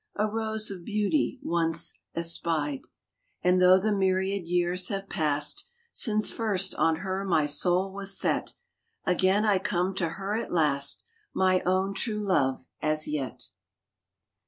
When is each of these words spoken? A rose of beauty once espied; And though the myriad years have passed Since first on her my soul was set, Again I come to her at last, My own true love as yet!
A 0.15 0.25
rose 0.27 0.71
of 0.71 0.83
beauty 0.83 1.37
once 1.43 1.93
espied; 2.15 2.81
And 3.43 3.61
though 3.61 3.79
the 3.79 3.91
myriad 3.95 4.47
years 4.47 4.87
have 4.87 5.07
passed 5.09 5.63
Since 5.91 6.31
first 6.31 6.73
on 6.73 7.01
her 7.05 7.23
my 7.23 7.45
soul 7.45 7.93
was 7.93 8.17
set, 8.17 8.55
Again 9.05 9.45
I 9.45 9.59
come 9.59 9.93
to 9.97 10.09
her 10.17 10.35
at 10.35 10.51
last, 10.51 11.03
My 11.35 11.61
own 11.67 11.93
true 11.93 12.19
love 12.25 12.65
as 12.81 13.07
yet! 13.07 13.51